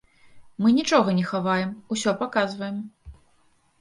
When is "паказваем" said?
2.25-2.81